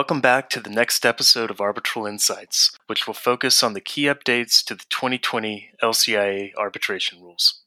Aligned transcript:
Welcome 0.00 0.22
back 0.22 0.48
to 0.50 0.60
the 0.60 0.70
next 0.70 1.04
episode 1.04 1.50
of 1.50 1.60
Arbitral 1.60 2.06
Insights, 2.06 2.74
which 2.86 3.06
will 3.06 3.12
focus 3.12 3.62
on 3.62 3.74
the 3.74 3.82
key 3.82 4.04
updates 4.04 4.64
to 4.64 4.74
the 4.74 4.86
2020 4.88 5.72
LCIA 5.82 6.52
arbitration 6.56 7.20
rules. 7.20 7.64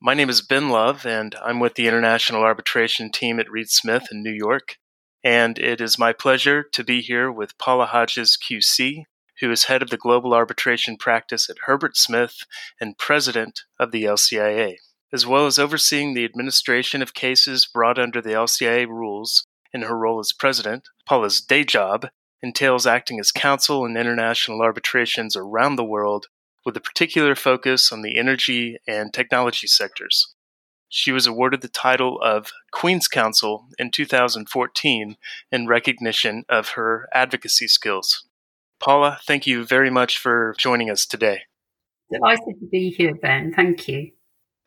My 0.00 0.14
name 0.14 0.30
is 0.30 0.40
Ben 0.40 0.70
Love, 0.70 1.04
and 1.04 1.34
I'm 1.44 1.60
with 1.60 1.74
the 1.74 1.86
International 1.86 2.40
Arbitration 2.40 3.12
Team 3.12 3.38
at 3.38 3.50
Reed 3.50 3.68
Smith 3.68 4.04
in 4.10 4.22
New 4.22 4.32
York. 4.32 4.78
And 5.22 5.58
it 5.58 5.78
is 5.82 5.98
my 5.98 6.14
pleasure 6.14 6.62
to 6.72 6.82
be 6.82 7.02
here 7.02 7.30
with 7.30 7.58
Paula 7.58 7.84
Hodges, 7.84 8.38
QC, 8.42 9.02
who 9.40 9.50
is 9.50 9.64
head 9.64 9.82
of 9.82 9.90
the 9.90 9.98
global 9.98 10.32
arbitration 10.32 10.96
practice 10.96 11.50
at 11.50 11.66
Herbert 11.66 11.98
Smith 11.98 12.44
and 12.80 12.96
president 12.96 13.60
of 13.78 13.92
the 13.92 14.04
LCIA, 14.04 14.76
as 15.12 15.26
well 15.26 15.44
as 15.44 15.58
overseeing 15.58 16.14
the 16.14 16.24
administration 16.24 17.02
of 17.02 17.12
cases 17.12 17.68
brought 17.70 17.98
under 17.98 18.22
the 18.22 18.30
LCIA 18.30 18.88
rules 18.88 19.44
in 19.74 19.82
her 19.82 19.98
role 19.98 20.20
as 20.20 20.32
president, 20.32 20.88
Paula's 21.04 21.40
day 21.40 21.64
job 21.64 22.08
entails 22.42 22.86
acting 22.86 23.18
as 23.18 23.32
counsel 23.32 23.84
in 23.84 23.96
international 23.96 24.62
arbitrations 24.62 25.34
around 25.36 25.76
the 25.76 25.84
world 25.84 26.28
with 26.64 26.76
a 26.76 26.80
particular 26.80 27.34
focus 27.34 27.92
on 27.92 28.02
the 28.02 28.16
energy 28.16 28.78
and 28.86 29.12
technology 29.12 29.66
sectors. 29.66 30.34
She 30.88 31.10
was 31.10 31.26
awarded 31.26 31.60
the 31.60 31.68
title 31.68 32.20
of 32.22 32.52
Queen's 32.70 33.08
Counsel 33.08 33.66
in 33.78 33.90
2014 33.90 35.16
in 35.50 35.66
recognition 35.66 36.44
of 36.48 36.70
her 36.70 37.08
advocacy 37.12 37.66
skills. 37.66 38.26
Paula, 38.78 39.18
thank 39.26 39.46
you 39.46 39.64
very 39.64 39.90
much 39.90 40.18
for 40.18 40.54
joining 40.58 40.90
us 40.90 41.04
today. 41.04 41.40
Delighted 42.12 42.60
to 42.60 42.68
be 42.70 42.90
here, 42.90 43.14
Ben. 43.14 43.52
Thank 43.54 43.88
you. 43.88 44.12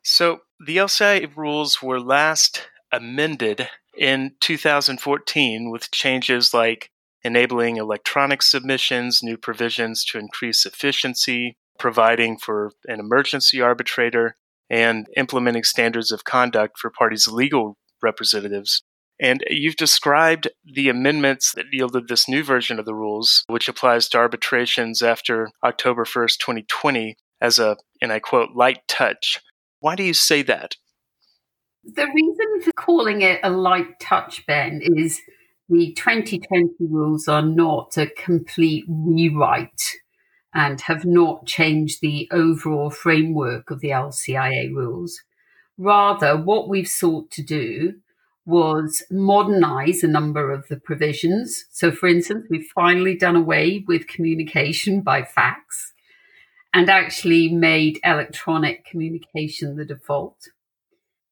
So, 0.02 0.40
the 0.64 0.76
LCI 0.76 1.34
rules 1.36 1.80
were 1.82 2.00
last 2.00 2.68
amended 2.92 3.68
in 3.98 4.32
2014 4.40 5.70
with 5.70 5.90
changes 5.90 6.54
like 6.54 6.90
enabling 7.24 7.76
electronic 7.76 8.42
submissions, 8.42 9.22
new 9.22 9.36
provisions 9.36 10.04
to 10.04 10.18
increase 10.18 10.64
efficiency, 10.64 11.56
providing 11.78 12.38
for 12.38 12.70
an 12.86 13.00
emergency 13.00 13.60
arbitrator, 13.60 14.36
and 14.70 15.08
implementing 15.16 15.64
standards 15.64 16.12
of 16.12 16.24
conduct 16.24 16.78
for 16.78 16.90
parties' 16.90 17.26
legal 17.26 17.76
representatives. 18.02 18.82
And 19.20 19.42
you've 19.50 19.76
described 19.76 20.48
the 20.64 20.88
amendments 20.88 21.52
that 21.56 21.66
yielded 21.72 22.06
this 22.06 22.28
new 22.28 22.44
version 22.44 22.78
of 22.78 22.84
the 22.84 22.94
rules, 22.94 23.44
which 23.48 23.68
applies 23.68 24.08
to 24.10 24.18
arbitrations 24.18 25.02
after 25.02 25.50
October 25.64 26.04
1st, 26.04 26.38
2020, 26.38 27.16
as 27.40 27.58
a, 27.58 27.76
and 28.00 28.12
I 28.12 28.20
quote, 28.20 28.50
light 28.54 28.80
touch. 28.86 29.40
Why 29.80 29.96
do 29.96 30.04
you 30.04 30.14
say 30.14 30.42
that? 30.42 30.76
The 31.84 32.06
reason 32.14 32.62
for 32.62 32.72
calling 32.72 33.22
it 33.22 33.40
a 33.42 33.50
light 33.50 33.98
touch, 34.00 34.44
Ben, 34.46 34.80
is 34.82 35.20
the 35.68 35.92
2020 35.94 36.74
rules 36.80 37.28
are 37.28 37.42
not 37.42 37.96
a 37.96 38.06
complete 38.06 38.84
rewrite 38.88 39.92
and 40.54 40.80
have 40.82 41.04
not 41.04 41.46
changed 41.46 42.00
the 42.00 42.28
overall 42.32 42.90
framework 42.90 43.70
of 43.70 43.80
the 43.80 43.90
LCIA 43.90 44.74
rules. 44.74 45.20
Rather, 45.76 46.36
what 46.36 46.68
we've 46.68 46.88
sought 46.88 47.30
to 47.30 47.42
do 47.42 47.94
was 48.44 49.02
modernize 49.10 50.02
a 50.02 50.08
number 50.08 50.50
of 50.50 50.66
the 50.68 50.80
provisions. 50.80 51.66
So, 51.70 51.92
for 51.92 52.08
instance, 52.08 52.46
we've 52.48 52.70
finally 52.74 53.16
done 53.16 53.36
away 53.36 53.84
with 53.86 54.08
communication 54.08 55.02
by 55.02 55.22
fax 55.22 55.92
and 56.72 56.88
actually 56.88 57.52
made 57.52 58.00
electronic 58.02 58.84
communication 58.86 59.76
the 59.76 59.84
default. 59.84 60.48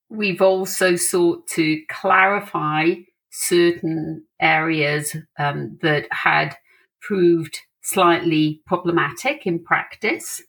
We've 0.08 0.42
also 0.42 0.96
sought 0.96 1.46
to 1.48 1.82
clarify 1.88 2.94
certain 3.30 4.24
areas 4.40 5.16
um, 5.38 5.78
that 5.82 6.06
had 6.10 6.56
proved 7.00 7.58
slightly 7.82 8.62
problematic 8.66 9.46
in 9.46 9.62
practice 9.62 10.42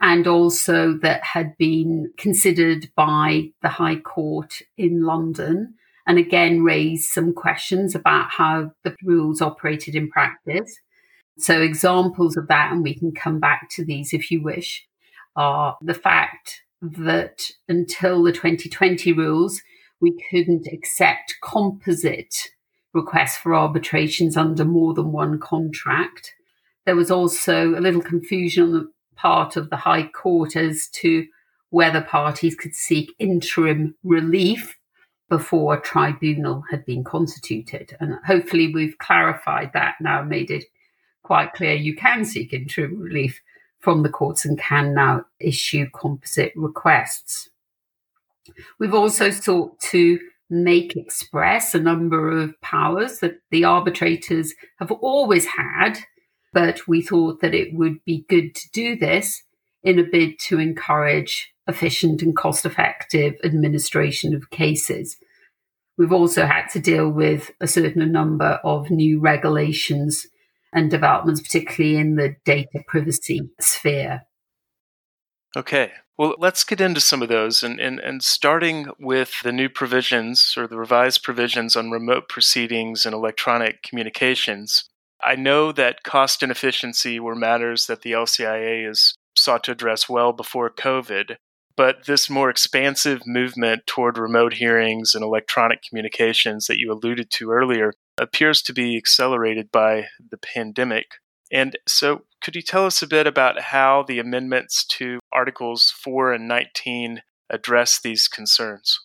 and 0.00 0.26
also 0.26 0.96
that 1.02 1.22
had 1.24 1.56
been 1.58 2.12
considered 2.16 2.88
by 2.94 3.50
the 3.62 3.68
High 3.68 3.98
Court 3.98 4.62
in 4.76 5.02
London 5.02 5.74
and 6.06 6.18
again 6.18 6.62
raised 6.62 7.10
some 7.10 7.34
questions 7.34 7.94
about 7.94 8.30
how 8.30 8.72
the 8.84 8.96
rules 9.02 9.42
operated 9.42 9.94
in 9.94 10.08
practice. 10.08 10.74
So, 11.36 11.60
examples 11.60 12.36
of 12.36 12.48
that, 12.48 12.72
and 12.72 12.82
we 12.82 12.98
can 12.98 13.12
come 13.12 13.38
back 13.38 13.68
to 13.72 13.84
these 13.84 14.12
if 14.12 14.30
you 14.30 14.42
wish, 14.42 14.86
are 15.36 15.76
the 15.80 15.94
fact 15.94 16.62
that 16.80 17.50
until 17.68 18.22
the 18.22 18.32
2020 18.32 19.12
rules, 19.12 19.62
we 20.00 20.16
couldn't 20.30 20.66
accept 20.66 21.36
composite 21.42 22.50
requests 22.94 23.36
for 23.36 23.54
arbitrations 23.54 24.36
under 24.36 24.64
more 24.64 24.94
than 24.94 25.12
one 25.12 25.38
contract. 25.38 26.34
There 26.86 26.96
was 26.96 27.10
also 27.10 27.70
a 27.70 27.80
little 27.80 28.00
confusion 28.00 28.64
on 28.64 28.72
the 28.72 28.92
part 29.16 29.56
of 29.56 29.70
the 29.70 29.76
High 29.76 30.08
Court 30.08 30.56
as 30.56 30.88
to 30.88 31.26
whether 31.70 32.00
parties 32.00 32.54
could 32.54 32.74
seek 32.74 33.14
interim 33.18 33.94
relief 34.02 34.78
before 35.28 35.74
a 35.74 35.80
tribunal 35.80 36.64
had 36.70 36.86
been 36.86 37.04
constituted. 37.04 37.94
And 38.00 38.14
hopefully, 38.24 38.72
we've 38.72 38.96
clarified 38.98 39.72
that 39.74 39.96
now, 40.00 40.22
made 40.22 40.50
it 40.50 40.64
quite 41.22 41.52
clear 41.52 41.74
you 41.74 41.94
can 41.94 42.24
seek 42.24 42.54
interim 42.54 42.98
relief 42.98 43.42
from 43.78 44.02
the 44.02 44.08
courts 44.08 44.44
and 44.44 44.58
can 44.58 44.94
now 44.94 45.24
issue 45.40 45.86
composite 45.94 46.52
requests. 46.56 47.48
We've 48.78 48.94
also 48.94 49.30
sought 49.30 49.78
to 49.90 50.18
make 50.50 50.96
express 50.96 51.74
a 51.74 51.80
number 51.80 52.30
of 52.30 52.58
powers 52.60 53.20
that 53.20 53.40
the 53.50 53.64
arbitrators 53.64 54.54
have 54.78 54.90
always 54.90 55.44
had, 55.44 55.98
but 56.52 56.88
we 56.88 57.02
thought 57.02 57.40
that 57.40 57.54
it 57.54 57.74
would 57.74 58.02
be 58.04 58.24
good 58.28 58.54
to 58.54 58.70
do 58.72 58.96
this 58.96 59.42
in 59.82 59.98
a 59.98 60.04
bid 60.04 60.38
to 60.38 60.58
encourage 60.58 61.52
efficient 61.66 62.22
and 62.22 62.34
cost 62.34 62.64
effective 62.64 63.34
administration 63.44 64.34
of 64.34 64.50
cases. 64.50 65.18
We've 65.98 66.12
also 66.12 66.46
had 66.46 66.68
to 66.68 66.80
deal 66.80 67.10
with 67.10 67.50
a 67.60 67.66
certain 67.66 68.10
number 68.10 68.60
of 68.64 68.90
new 68.90 69.20
regulations 69.20 70.26
and 70.72 70.90
developments, 70.90 71.40
particularly 71.40 71.96
in 71.96 72.16
the 72.16 72.36
data 72.44 72.82
privacy 72.86 73.40
sphere. 73.60 74.22
Okay. 75.56 75.92
Well, 76.18 76.34
let's 76.38 76.64
get 76.64 76.80
into 76.80 77.00
some 77.00 77.22
of 77.22 77.28
those. 77.28 77.62
And, 77.62 77.80
and, 77.80 78.00
and 78.00 78.22
starting 78.22 78.88
with 78.98 79.34
the 79.44 79.52
new 79.52 79.68
provisions 79.68 80.54
or 80.56 80.66
the 80.66 80.76
revised 80.76 81.22
provisions 81.22 81.76
on 81.76 81.90
remote 81.90 82.28
proceedings 82.28 83.06
and 83.06 83.14
electronic 83.14 83.82
communications, 83.82 84.88
I 85.22 85.36
know 85.36 85.72
that 85.72 86.02
cost 86.02 86.42
and 86.42 86.52
efficiency 86.52 87.18
were 87.20 87.36
matters 87.36 87.86
that 87.86 88.02
the 88.02 88.12
LCIA 88.12 88.86
has 88.86 89.14
sought 89.36 89.64
to 89.64 89.72
address 89.72 90.08
well 90.08 90.32
before 90.32 90.70
COVID. 90.70 91.36
But 91.76 92.06
this 92.06 92.28
more 92.28 92.50
expansive 92.50 93.24
movement 93.24 93.86
toward 93.86 94.18
remote 94.18 94.54
hearings 94.54 95.14
and 95.14 95.22
electronic 95.22 95.82
communications 95.88 96.66
that 96.66 96.78
you 96.78 96.92
alluded 96.92 97.30
to 97.30 97.52
earlier 97.52 97.92
appears 98.18 98.62
to 98.62 98.72
be 98.72 98.96
accelerated 98.96 99.70
by 99.70 100.06
the 100.30 100.38
pandemic. 100.38 101.06
And 101.50 101.78
so, 101.86 102.22
could 102.42 102.54
you 102.54 102.62
tell 102.62 102.86
us 102.86 103.02
a 103.02 103.06
bit 103.06 103.26
about 103.26 103.60
how 103.60 104.04
the 104.06 104.18
amendments 104.18 104.84
to 104.86 105.18
Articles 105.32 105.90
4 105.90 106.32
and 106.32 106.46
19 106.46 107.22
address 107.50 108.00
these 108.00 108.28
concerns? 108.28 109.00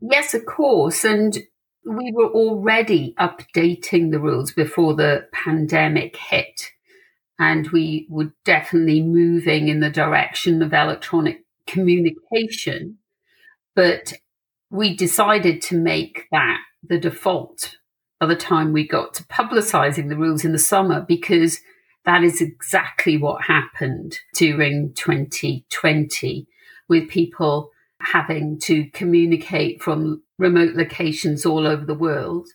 Yes, 0.00 0.34
of 0.34 0.46
course. 0.46 1.04
And 1.04 1.38
we 1.84 2.12
were 2.14 2.30
already 2.30 3.14
updating 3.18 4.10
the 4.10 4.20
rules 4.20 4.52
before 4.52 4.94
the 4.94 5.26
pandemic 5.32 6.16
hit. 6.16 6.70
And 7.38 7.68
we 7.68 8.06
were 8.10 8.32
definitely 8.44 9.02
moving 9.02 9.68
in 9.68 9.80
the 9.80 9.90
direction 9.90 10.62
of 10.62 10.72
electronic 10.72 11.44
communication. 11.66 12.98
But 13.74 14.12
we 14.70 14.94
decided 14.94 15.62
to 15.62 15.76
make 15.76 16.26
that 16.30 16.58
the 16.82 16.98
default 16.98 17.76
by 18.20 18.26
the 18.26 18.36
time 18.36 18.72
we 18.72 18.86
got 18.86 19.14
to 19.14 19.24
publicizing 19.24 20.10
the 20.10 20.16
rules 20.16 20.44
in 20.44 20.52
the 20.52 20.58
summer 20.58 21.00
because 21.00 21.60
that 22.04 22.22
is 22.22 22.40
exactly 22.40 23.16
what 23.16 23.44
happened 23.44 24.20
during 24.34 24.92
2020 24.92 26.46
with 26.88 27.08
people 27.08 27.70
having 28.00 28.58
to 28.58 28.84
communicate 28.90 29.82
from 29.82 30.22
remote 30.38 30.74
locations 30.74 31.44
all 31.46 31.66
over 31.66 31.84
the 31.84 31.94
world. 31.94 32.48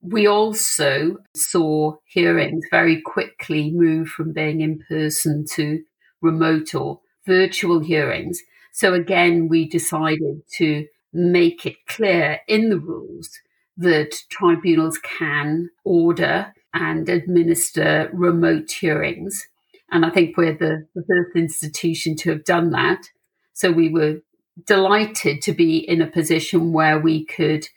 we 0.00 0.26
also 0.28 1.16
saw 1.34 1.92
hearings 2.04 2.64
very 2.70 3.00
quickly 3.00 3.70
move 3.72 4.08
from 4.08 4.32
being 4.32 4.60
in 4.60 4.78
person 4.88 5.44
to 5.44 5.82
remote 6.22 6.72
or 6.72 7.00
virtual 7.26 7.80
hearings. 7.80 8.40
So 8.72 8.94
again, 8.94 9.48
we 9.48 9.68
decided 9.68 10.42
to 10.58 10.86
make 11.12 11.66
it 11.66 11.84
clear 11.88 12.38
in 12.46 12.70
the 12.70 12.78
rules 12.78 13.28
that 13.78 14.14
tribunals 14.28 14.98
can 14.98 15.70
order 15.84 16.52
and 16.74 17.08
administer 17.08 18.10
remote 18.12 18.70
hearings. 18.70 19.48
And 19.90 20.04
I 20.04 20.10
think 20.10 20.36
we're 20.36 20.56
the, 20.56 20.86
the 20.94 21.04
first 21.08 21.36
institution 21.36 22.16
to 22.16 22.30
have 22.30 22.44
done 22.44 22.70
that. 22.70 23.08
So 23.54 23.70
we 23.70 23.88
were 23.88 24.18
delighted 24.66 25.40
to 25.42 25.52
be 25.52 25.78
in 25.78 26.02
a 26.02 26.06
position 26.06 26.72
where 26.72 26.98
we 26.98 27.24
could 27.24 27.68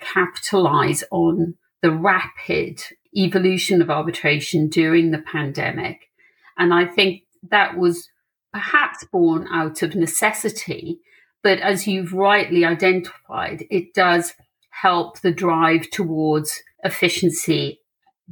capitalize 0.00 1.04
on 1.10 1.54
the 1.82 1.90
rapid 1.90 2.82
evolution 3.16 3.82
of 3.82 3.90
arbitration 3.90 4.68
during 4.68 5.10
the 5.10 5.18
pandemic. 5.18 6.10
And 6.56 6.72
I 6.72 6.86
think 6.86 7.22
that 7.50 7.76
was 7.76 8.08
perhaps 8.52 9.04
born 9.04 9.46
out 9.50 9.82
of 9.82 9.94
necessity. 9.94 10.98
But 11.42 11.60
as 11.60 11.86
you've 11.86 12.12
rightly 12.12 12.64
identified, 12.64 13.64
it 13.70 13.94
does 13.94 14.34
help 14.82 15.20
the 15.20 15.32
drive 15.32 15.90
towards 15.90 16.62
efficiency, 16.84 17.80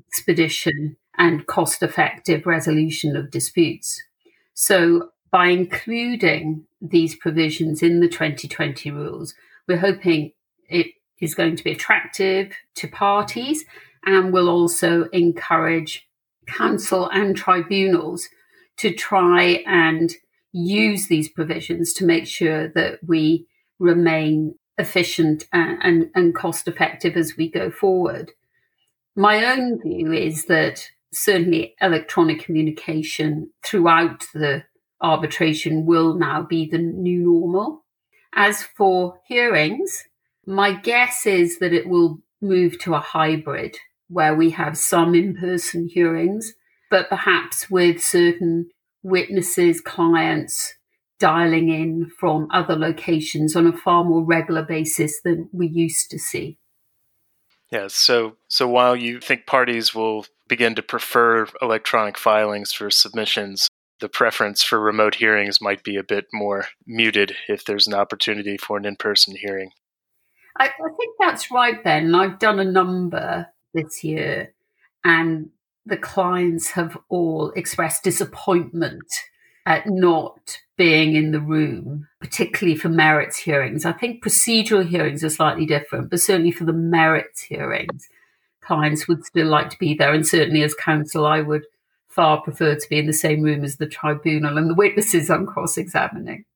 expedition, 0.08 0.96
and 1.18 1.46
cost 1.46 1.82
effective 1.82 2.46
resolution 2.46 3.16
of 3.16 3.30
disputes. 3.30 4.00
So 4.54 5.10
by 5.30 5.48
including 5.48 6.64
these 6.80 7.14
provisions 7.16 7.82
in 7.82 8.00
the 8.00 8.08
2020 8.08 8.90
rules, 8.90 9.34
we're 9.66 9.78
hoping 9.78 10.32
it 10.68 10.86
is 11.20 11.34
going 11.34 11.56
to 11.56 11.64
be 11.64 11.72
attractive 11.72 12.54
to 12.76 12.88
parties 12.88 13.64
and 14.06 14.32
will 14.32 14.48
also 14.48 15.04
encourage 15.12 16.08
counsel 16.46 17.10
and 17.10 17.36
tribunals 17.36 18.28
to 18.78 18.92
try 18.92 19.62
and 19.66 20.14
use 20.52 21.08
these 21.08 21.28
provisions 21.28 21.92
to 21.92 22.06
make 22.06 22.26
sure 22.26 22.68
that 22.68 23.00
we 23.06 23.46
remain 23.78 24.54
efficient 24.78 25.44
and, 25.52 25.78
and, 25.82 26.10
and 26.14 26.34
cost 26.34 26.68
effective 26.68 27.16
as 27.16 27.36
we 27.36 27.50
go 27.50 27.70
forward. 27.70 28.32
My 29.16 29.44
own 29.44 29.80
view 29.82 30.12
is 30.12 30.44
that 30.46 30.88
certainly 31.12 31.74
electronic 31.80 32.40
communication 32.44 33.50
throughout 33.64 34.26
the 34.34 34.64
arbitration 35.00 35.86
will 35.86 36.14
now 36.14 36.42
be 36.42 36.68
the 36.68 36.78
new 36.78 37.24
normal. 37.24 37.84
As 38.34 38.62
for 38.62 39.20
hearings, 39.26 40.04
my 40.46 40.72
guess 40.72 41.26
is 41.26 41.58
that 41.58 41.72
it 41.72 41.88
will 41.88 42.20
move 42.40 42.78
to 42.80 42.94
a 42.94 43.00
hybrid 43.00 43.76
where 44.08 44.34
we 44.34 44.50
have 44.50 44.78
some 44.78 45.14
in 45.14 45.36
person 45.36 45.88
hearings, 45.88 46.54
but 46.90 47.08
perhaps 47.08 47.68
with 47.70 48.02
certain 48.02 48.70
witnesses, 49.02 49.80
clients 49.80 50.74
dialing 51.18 51.68
in 51.68 52.10
from 52.18 52.48
other 52.52 52.76
locations 52.76 53.56
on 53.56 53.66
a 53.66 53.76
far 53.76 54.04
more 54.04 54.24
regular 54.24 54.62
basis 54.62 55.20
than 55.22 55.48
we 55.52 55.66
used 55.66 56.10
to 56.10 56.18
see. 56.18 56.58
Yes. 57.70 57.94
So, 57.94 58.36
so 58.48 58.66
while 58.66 58.96
you 58.96 59.20
think 59.20 59.46
parties 59.46 59.94
will 59.94 60.26
begin 60.48 60.74
to 60.76 60.82
prefer 60.82 61.46
electronic 61.60 62.16
filings 62.16 62.72
for 62.72 62.90
submissions, 62.90 63.68
the 64.00 64.08
preference 64.08 64.62
for 64.62 64.80
remote 64.80 65.16
hearings 65.16 65.60
might 65.60 65.82
be 65.82 65.96
a 65.96 66.04
bit 66.04 66.26
more 66.32 66.66
muted 66.86 67.34
if 67.48 67.64
there's 67.64 67.86
an 67.86 67.94
opportunity 67.94 68.56
for 68.56 68.76
an 68.76 68.86
in 68.86 68.96
person 68.96 69.36
hearing. 69.36 69.70
I, 70.56 70.66
I 70.66 70.90
think 70.96 71.14
that's 71.18 71.50
right, 71.50 71.82
Ben. 71.82 72.14
I've 72.14 72.38
done 72.38 72.58
a 72.58 72.64
number 72.64 73.48
this 73.74 74.02
year, 74.02 74.54
and 75.04 75.50
the 75.84 75.96
clients 75.96 76.70
have 76.70 76.96
all 77.08 77.50
expressed 77.50 78.02
disappointment 78.02 79.06
at 79.68 79.86
not 79.86 80.58
being 80.78 81.14
in 81.14 81.30
the 81.30 81.40
room, 81.40 82.08
particularly 82.20 82.74
for 82.74 82.88
merits 82.88 83.36
hearings. 83.36 83.84
I 83.84 83.92
think 83.92 84.24
procedural 84.24 84.88
hearings 84.88 85.22
are 85.22 85.28
slightly 85.28 85.66
different, 85.66 86.08
but 86.08 86.22
certainly 86.22 86.52
for 86.52 86.64
the 86.64 86.72
merits 86.72 87.42
hearings, 87.42 88.08
clients 88.62 89.06
would 89.06 89.26
still 89.26 89.48
like 89.48 89.68
to 89.68 89.78
be 89.78 89.92
there. 89.92 90.14
And 90.14 90.26
certainly 90.26 90.62
as 90.62 90.74
counsel, 90.74 91.26
I 91.26 91.42
would 91.42 91.64
far 92.08 92.40
prefer 92.40 92.76
to 92.76 92.88
be 92.88 92.98
in 92.98 93.06
the 93.06 93.12
same 93.12 93.42
room 93.42 93.62
as 93.62 93.76
the 93.76 93.86
tribunal 93.86 94.56
and 94.56 94.70
the 94.70 94.74
witnesses 94.74 95.28
I'm 95.28 95.44
cross 95.44 95.76
examining. 95.76 96.46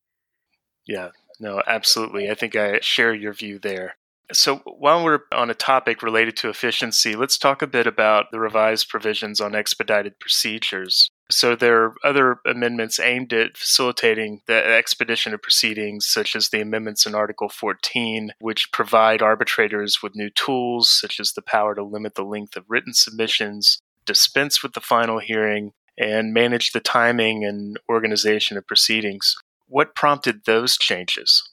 Yeah, 0.86 1.10
no, 1.38 1.62
absolutely. 1.66 2.30
I 2.30 2.34
think 2.34 2.56
I 2.56 2.80
share 2.80 3.12
your 3.12 3.34
view 3.34 3.58
there. 3.58 3.96
So, 4.32 4.56
while 4.64 5.04
we're 5.04 5.20
on 5.34 5.50
a 5.50 5.54
topic 5.54 6.02
related 6.02 6.38
to 6.38 6.48
efficiency, 6.48 7.14
let's 7.14 7.36
talk 7.36 7.60
a 7.60 7.66
bit 7.66 7.86
about 7.86 8.30
the 8.30 8.40
revised 8.40 8.88
provisions 8.88 9.38
on 9.38 9.54
expedited 9.54 10.18
procedures. 10.18 11.10
So, 11.30 11.56
there 11.56 11.82
are 11.82 11.94
other 12.04 12.40
amendments 12.44 13.00
aimed 13.00 13.32
at 13.32 13.56
facilitating 13.56 14.42
the 14.46 14.54
expedition 14.54 15.32
of 15.32 15.40
proceedings, 15.40 16.06
such 16.06 16.36
as 16.36 16.48
the 16.48 16.60
amendments 16.60 17.06
in 17.06 17.14
Article 17.14 17.48
14, 17.48 18.32
which 18.38 18.70
provide 18.70 19.22
arbitrators 19.22 20.02
with 20.02 20.14
new 20.14 20.28
tools, 20.28 20.90
such 20.90 21.18
as 21.18 21.32
the 21.32 21.42
power 21.42 21.74
to 21.74 21.82
limit 21.82 22.16
the 22.16 22.24
length 22.24 22.56
of 22.56 22.64
written 22.68 22.92
submissions, 22.92 23.80
dispense 24.04 24.62
with 24.62 24.74
the 24.74 24.80
final 24.80 25.20
hearing, 25.20 25.72
and 25.96 26.34
manage 26.34 26.72
the 26.72 26.80
timing 26.80 27.44
and 27.44 27.78
organization 27.88 28.56
of 28.56 28.66
proceedings. 28.66 29.34
What 29.66 29.94
prompted 29.94 30.44
those 30.44 30.76
changes? 30.76 31.48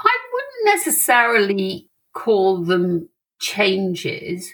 I 0.00 0.16
wouldn't 0.32 0.76
necessarily 0.76 1.88
call 2.14 2.64
them 2.64 3.08
changes. 3.40 4.52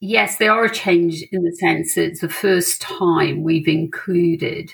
Yes, 0.00 0.36
they 0.38 0.46
are 0.48 0.64
a 0.64 0.70
change 0.72 1.24
in 1.32 1.42
the 1.42 1.52
sense 1.52 1.94
that 1.94 2.04
it's 2.04 2.20
the 2.20 2.28
first 2.28 2.80
time 2.80 3.42
we've 3.42 3.66
included 3.66 4.72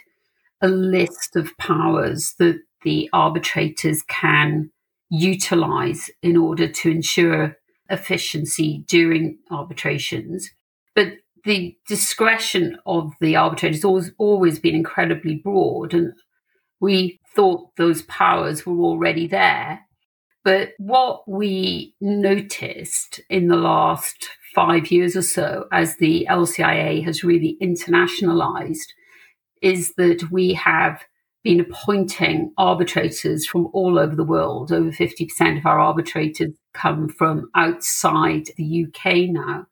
a 0.60 0.68
list 0.68 1.34
of 1.36 1.56
powers 1.56 2.34
that 2.38 2.60
the 2.82 3.08
arbitrators 3.12 4.02
can 4.02 4.70
utilize 5.10 6.10
in 6.22 6.36
order 6.36 6.68
to 6.68 6.90
ensure 6.90 7.56
efficiency 7.88 8.84
during 8.86 9.38
arbitrations. 9.50 10.50
But 10.94 11.14
the 11.44 11.76
discretion 11.88 12.78
of 12.86 13.12
the 13.20 13.36
arbitrator 13.36 13.74
has 13.74 13.84
always, 13.84 14.10
always 14.18 14.58
been 14.58 14.74
incredibly 14.74 15.36
broad, 15.36 15.94
and 15.94 16.12
we 16.80 17.20
thought 17.34 17.76
those 17.76 18.02
powers 18.02 18.66
were 18.66 18.78
already 18.78 19.26
there. 19.26 19.80
But 20.44 20.70
what 20.78 21.26
we 21.26 21.94
noticed 22.00 23.20
in 23.30 23.48
the 23.48 23.56
last 23.56 24.28
five 24.54 24.90
years 24.90 25.16
or 25.16 25.22
so, 25.22 25.66
as 25.72 25.96
the 25.96 26.26
LCIA 26.30 27.04
has 27.04 27.24
really 27.24 27.56
internationalized, 27.60 28.92
is 29.60 29.94
that 29.96 30.30
we 30.30 30.54
have 30.54 31.04
been 31.42 31.60
appointing 31.60 32.52
arbitrators 32.56 33.46
from 33.46 33.68
all 33.72 33.98
over 33.98 34.16
the 34.16 34.24
world. 34.24 34.72
Over 34.72 34.90
50% 34.90 35.58
of 35.58 35.66
our 35.66 35.78
arbitrators 35.78 36.52
come 36.72 37.08
from 37.08 37.50
outside 37.54 38.46
the 38.56 38.86
UK 38.86 39.30
now. 39.30 39.66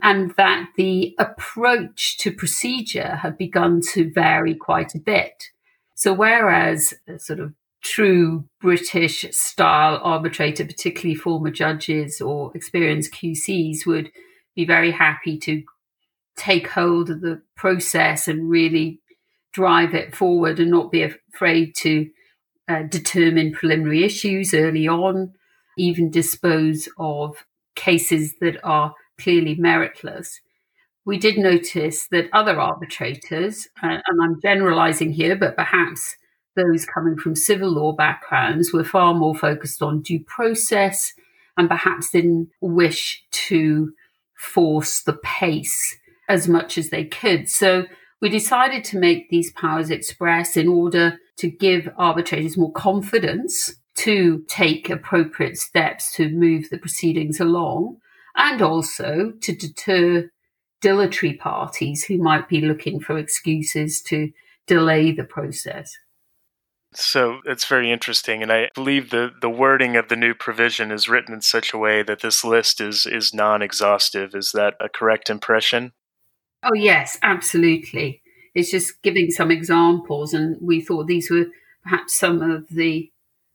And 0.00 0.34
that 0.36 0.68
the 0.76 1.14
approach 1.18 2.18
to 2.18 2.32
procedure 2.32 3.16
have 3.16 3.38
begun 3.38 3.80
to 3.92 4.10
vary 4.10 4.54
quite 4.54 4.94
a 4.94 4.98
bit. 4.98 5.44
So, 5.94 6.12
whereas 6.12 6.94
uh, 7.08 7.18
sort 7.18 7.38
of 7.38 7.54
true 7.82 8.44
British 8.60 9.26
style 9.32 10.00
arbitrator, 10.02 10.64
particularly 10.64 11.14
former 11.14 11.50
judges 11.50 12.20
or 12.20 12.52
experienced 12.54 13.12
QCs, 13.12 13.86
would 13.86 14.10
be 14.54 14.64
very 14.64 14.92
happy 14.92 15.38
to 15.38 15.62
take 16.36 16.68
hold 16.68 17.10
of 17.10 17.20
the 17.20 17.42
process 17.56 18.28
and 18.28 18.48
really 18.48 19.00
drive 19.52 19.94
it 19.94 20.14
forward 20.14 20.58
and 20.58 20.70
not 20.70 20.90
be 20.90 21.02
afraid 21.02 21.74
to 21.74 22.08
uh, 22.68 22.82
determine 22.84 23.52
preliminary 23.52 24.04
issues 24.04 24.54
early 24.54 24.88
on, 24.88 25.32
even 25.76 26.10
dispose 26.10 26.88
of 26.98 27.44
cases 27.74 28.34
that 28.40 28.58
are 28.64 28.94
clearly 29.18 29.56
meritless. 29.56 30.40
We 31.04 31.18
did 31.18 31.36
notice 31.36 32.06
that 32.12 32.30
other 32.32 32.58
arbitrators, 32.60 33.66
uh, 33.82 33.98
and 34.06 34.22
I'm 34.22 34.40
generalizing 34.40 35.12
here, 35.12 35.36
but 35.36 35.56
perhaps 35.56 36.16
those 36.56 36.84
coming 36.84 37.16
from 37.16 37.34
civil 37.34 37.70
law 37.70 37.92
backgrounds 37.92 38.72
were 38.72 38.84
far 38.84 39.14
more 39.14 39.34
focused 39.34 39.82
on 39.82 40.02
due 40.02 40.22
process 40.24 41.12
and 41.56 41.68
perhaps 41.68 42.10
didn't 42.10 42.48
wish 42.60 43.22
to 43.30 43.92
force 44.36 45.02
the 45.02 45.14
pace 45.22 45.96
as 46.28 46.48
much 46.48 46.78
as 46.78 46.90
they 46.90 47.04
could. 47.04 47.48
So 47.48 47.84
we 48.20 48.28
decided 48.28 48.84
to 48.84 48.98
make 48.98 49.28
these 49.28 49.52
powers 49.52 49.90
express 49.90 50.56
in 50.56 50.68
order 50.68 51.18
to 51.38 51.50
give 51.50 51.88
arbitrators 51.96 52.56
more 52.56 52.72
confidence 52.72 53.74
to 53.94 54.44
take 54.48 54.88
appropriate 54.88 55.58
steps 55.58 56.12
to 56.14 56.28
move 56.30 56.70
the 56.70 56.78
proceedings 56.78 57.40
along 57.40 57.98
and 58.36 58.62
also 58.62 59.32
to 59.40 59.54
deter 59.54 60.30
dilatory 60.80 61.34
parties 61.34 62.04
who 62.04 62.18
might 62.18 62.48
be 62.48 62.60
looking 62.60 63.00
for 63.00 63.18
excuses 63.18 64.02
to 64.02 64.30
delay 64.66 65.12
the 65.12 65.24
process. 65.24 65.96
So 66.94 67.40
it's 67.46 67.66
very 67.66 67.90
interesting. 67.90 68.42
And 68.42 68.52
I 68.52 68.68
believe 68.74 69.10
the, 69.10 69.30
the 69.40 69.50
wording 69.50 69.96
of 69.96 70.08
the 70.08 70.16
new 70.16 70.34
provision 70.34 70.90
is 70.90 71.08
written 71.08 71.34
in 71.34 71.40
such 71.40 71.72
a 71.72 71.78
way 71.78 72.02
that 72.02 72.20
this 72.20 72.44
list 72.44 72.80
is, 72.80 73.06
is 73.06 73.32
non 73.32 73.62
exhaustive. 73.62 74.34
Is 74.34 74.52
that 74.52 74.74
a 74.80 74.88
correct 74.88 75.30
impression? 75.30 75.92
Oh, 76.62 76.74
yes, 76.74 77.18
absolutely. 77.22 78.22
It's 78.54 78.70
just 78.70 79.02
giving 79.02 79.30
some 79.30 79.50
examples. 79.50 80.34
And 80.34 80.56
we 80.60 80.80
thought 80.80 81.06
these 81.06 81.30
were 81.30 81.46
perhaps 81.82 82.14
some 82.14 82.42
of 82.42 82.68
the 82.68 83.10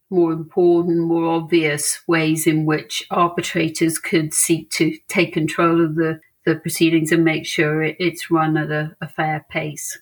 more 0.10 0.32
important, 0.32 1.00
more 1.00 1.26
obvious 1.26 2.00
ways 2.08 2.48
in 2.48 2.66
which 2.66 3.06
arbitrators 3.12 4.00
could 4.00 4.34
seek 4.34 4.72
to 4.72 4.98
take 5.08 5.34
control 5.34 5.84
of 5.84 5.96
the, 5.96 6.20
the 6.46 6.56
proceedings 6.56 7.12
and 7.12 7.24
make 7.24 7.46
sure 7.46 7.84
it's 7.84 8.32
run 8.32 8.58
at 8.58 8.72
a, 8.72 8.96
a 9.02 9.08
fair 9.08 9.46
pace. 9.50 9.98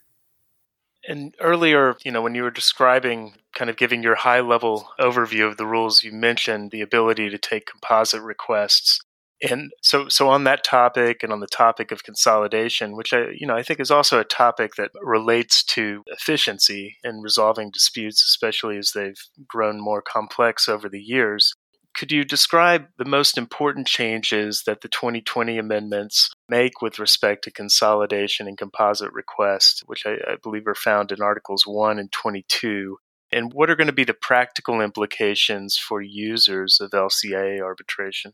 And 1.07 1.35
earlier, 1.39 1.95
you 2.03 2.11
know, 2.11 2.21
when 2.21 2.35
you 2.35 2.43
were 2.43 2.51
describing 2.51 3.35
kind 3.55 3.69
of 3.69 3.77
giving 3.77 4.03
your 4.03 4.15
high 4.15 4.41
level 4.41 4.89
overview 4.99 5.47
of 5.47 5.57
the 5.57 5.65
rules, 5.65 6.03
you 6.03 6.11
mentioned 6.11 6.71
the 6.71 6.81
ability 6.81 7.29
to 7.29 7.37
take 7.37 7.67
composite 7.67 8.21
requests. 8.21 8.99
And 9.41 9.71
so, 9.81 10.07
so 10.07 10.29
on 10.29 10.45
that 10.45 10.63
topic 10.63 11.21
and 11.21 11.31
on 11.31 11.41
the 11.41 11.47
topic 11.47 11.91
of 11.91 12.03
consolidation, 12.03 12.95
which 12.95 13.13
I, 13.13 13.27
you 13.37 13.45
know, 13.45 13.55
I 13.55 13.63
think 13.63 13.79
is 13.79 13.91
also 13.91 14.19
a 14.19 14.23
topic 14.23 14.75
that 14.75 14.91
relates 15.01 15.63
to 15.65 16.03
efficiency 16.07 16.97
in 17.03 17.21
resolving 17.21 17.69
disputes, 17.69 18.23
especially 18.23 18.77
as 18.77 18.91
they've 18.95 19.21
grown 19.47 19.79
more 19.79 20.01
complex 20.01 20.69
over 20.69 20.89
the 20.89 21.01
years. 21.01 21.53
Could 21.95 22.11
you 22.11 22.23
describe 22.23 22.87
the 22.97 23.05
most 23.05 23.37
important 23.37 23.87
changes 23.87 24.63
that 24.65 24.81
the 24.81 24.89
2020 24.89 25.57
amendments 25.57 26.29
make 26.49 26.81
with 26.81 26.99
respect 26.99 27.43
to 27.43 27.51
consolidation 27.51 28.47
and 28.47 28.57
composite 28.57 29.11
requests, 29.13 29.81
which 29.85 30.05
I, 30.05 30.15
I 30.27 30.35
believe 30.41 30.67
are 30.67 30.75
found 30.75 31.11
in 31.11 31.21
Articles 31.21 31.63
1 31.65 31.99
and 31.99 32.11
22? 32.11 32.97
And 33.31 33.51
what 33.53 33.69
are 33.69 33.75
going 33.75 33.87
to 33.87 33.93
be 33.93 34.03
the 34.03 34.13
practical 34.13 34.81
implications 34.81 35.77
for 35.77 36.01
users 36.01 36.79
of 36.79 36.91
LCIA 36.91 37.61
arbitration? 37.61 38.33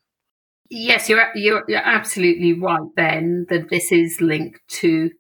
Yes, 0.70 1.10
you're, 1.10 1.32
you're, 1.36 1.64
you're 1.68 1.80
absolutely 1.80 2.54
right, 2.54 2.88
Ben, 2.96 3.46
that 3.50 3.70
this 3.70 3.92
is 3.92 4.22
linked 4.22 4.62
to 4.80 5.12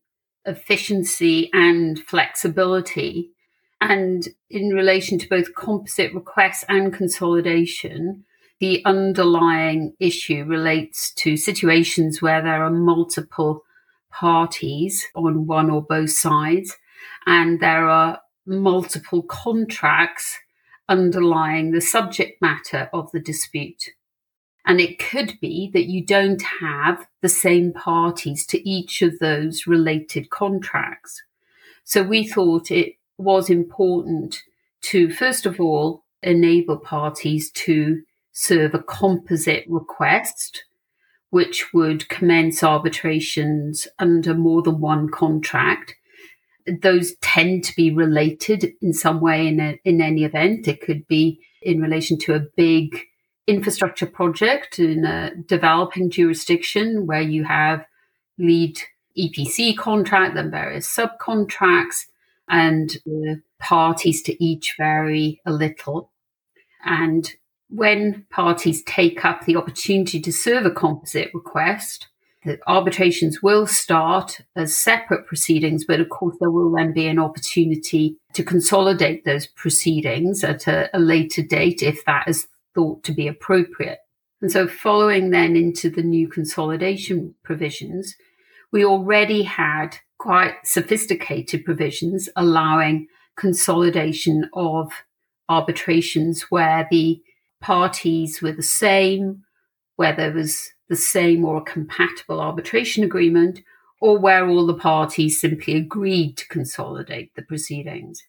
efficiency 0.46 1.50
and 1.54 2.00
flexibility. 2.00 3.32
And 3.80 4.28
in 4.50 4.70
relation 4.70 5.18
to 5.20 5.30
both 5.30 5.56
composite 5.56 6.14
requests 6.14 6.64
and 6.70 6.94
consolidation, 6.94 8.26
the 8.62 8.82
underlying 8.86 9.94
issue 10.00 10.46
relates 10.46 11.12
to 11.15 11.36
situations 11.36 12.22
where 12.22 12.44
there 12.44 12.63
are 12.63 12.70
multiple 12.70 13.63
parties 14.12 15.08
on 15.15 15.48
one 15.48 15.72
or 15.72 15.82
both 15.82 16.12
sides, 16.12 16.77
and 17.25 17.60
there 17.60 17.89
are 17.89 18.22
multiple 18.46 19.24
contracts 19.24 20.38
underlying 20.88 21.72
the 21.72 21.82
subject 21.82 22.39
matter 22.39 22.88
of 22.94 23.12
the 23.12 23.20
dispute. 23.20 23.89
And 24.63 24.80
it 24.80 25.00
could 25.00 25.39
be 25.41 25.72
that 25.74 25.86
you 25.86 26.06
don't 26.06 26.44
have 26.62 27.08
the 27.24 27.30
same 27.30 27.74
parties 27.74 28.46
to 28.46 28.70
each 28.70 29.01
of 29.01 29.18
those 29.18 29.65
related 29.65 30.30
contracts. 30.30 31.24
So 31.84 32.03
we 32.03 32.27
thought 32.27 32.70
it 32.70 32.94
was 33.18 33.50
important 33.50 34.44
to, 34.82 35.10
first 35.10 35.48
of 35.48 35.60
all, 35.60 36.03
enable 36.22 36.77
parties 36.77 37.50
to 37.51 38.03
serve 38.32 38.74
a 38.74 38.80
composite 38.84 39.66
request, 39.68 40.64
which 41.30 41.74
would 41.74 42.08
commence 42.10 42.64
arbitrations 42.64 43.88
under 44.00 44.34
more 44.34 44.62
than 44.62 44.80
one 44.80 45.10
contract. 45.10 45.96
Those 46.82 47.16
tend 47.22 47.64
to 47.66 47.76
be 47.76 47.92
related 47.92 48.74
in 48.82 48.94
some 48.94 49.20
way 49.20 49.48
in, 49.48 49.60
a, 49.60 49.80
in 49.84 50.02
any 50.02 50.24
event. 50.24 50.68
It 50.68 50.82
could 50.82 51.08
be 51.08 51.42
in 51.62 51.82
relation 51.82 52.18
to 52.20 52.36
a 52.36 52.46
big 52.56 53.00
infrastructure 53.48 54.06
project 54.06 54.80
in 54.80 55.06
a 55.06 55.32
developing 55.48 56.10
jurisdiction 56.10 57.08
where 57.08 57.22
you 57.22 57.44
have 57.44 57.86
lead 58.38 58.78
EPC 59.18 59.78
contract, 59.78 60.36
then 60.36 60.52
various 60.52 60.88
subcontracts, 60.88 62.06
and 62.50 62.98
the 63.06 63.42
parties 63.60 64.22
to 64.24 64.44
each 64.44 64.76
vary 64.78 65.42
a 65.46 65.52
little. 65.52 66.12
And 66.84 67.32
when 67.72 68.25
parties 68.30 68.84
take 68.84 69.24
up 69.24 69.46
the 69.46 69.56
opportunity 69.56 70.20
to 70.20 70.34
serve 70.34 70.66
a 70.66 70.72
composite 70.72 71.32
request, 71.34 72.08
the 72.44 72.60
arbitrations 72.68 73.42
will 73.42 73.66
start 73.66 74.42
as 74.56 74.78
separate 74.78 75.25
proceedings, 75.25 75.86
but 75.86 76.00
of 76.00 76.10
course, 76.10 76.36
there 76.40 76.51
will 76.51 76.72
then 76.72 76.92
be 76.92 77.08
an 77.08 77.20
opportunity 77.20 78.18
to 78.34 78.44
consolidate 78.44 79.24
those 79.24 79.48
proceedings 79.48 80.44
at 80.44 80.68
a, 80.68 80.90
a 80.96 81.00
later 81.00 81.44
date 81.44 81.82
if 81.82 82.04
that 82.06 82.28
is 82.28 82.48
thought 82.75 83.04
to 83.04 83.13
be 83.13 83.28
appropriate. 83.28 84.00
And 84.42 84.51
so, 84.51 84.68
following 84.68 85.30
then 85.30 85.56
into 85.56 85.90
the 85.90 86.01
new 86.01 86.28
consolidation 86.28 87.36
provisions, 87.44 88.16
we 88.72 88.84
already 88.84 89.44
had 89.44 89.98
quite 90.18 90.56
sophisticated 90.63 91.63
provisions 91.63 92.28
allowing 92.36 93.08
consolidation 93.38 94.50
of 94.54 94.92
arbitrations 95.48 96.44
where 96.50 96.88
the 96.90 97.22
parties 97.62 98.41
were 98.41 98.51
the 98.51 98.63
same, 98.63 99.44
where 99.96 100.15
there 100.15 100.34
was 100.34 100.70
the 100.89 100.96
same 100.96 101.46
or 101.46 101.58
a 101.58 101.62
compatible 101.62 102.41
arbitration 102.41 103.03
agreement, 103.03 103.62
or 104.01 104.18
where 104.18 104.50
all 104.50 104.65
the 104.65 104.74
parties 104.74 105.39
simply 105.39 105.75
agreed 105.75 106.36
to 106.36 106.48
consolidate 106.48 107.34
the 107.36 107.44
proceedings. 107.44 108.24